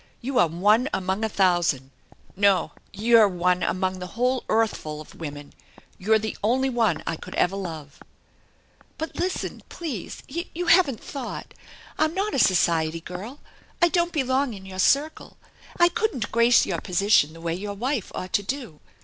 [0.19, 1.91] You are one among a thousand!
[2.35, 7.03] No, you're one among the whole earthf ul of women I You're the only one
[7.05, 7.99] I could ever love!"
[8.97, 11.53] "But listen, please; you haven't thought.
[11.99, 13.41] I'm not a society girl.
[13.79, 15.37] I don't belong in your circle.
[15.77, 18.79] I couldn't grace your position the way your wife ought to do.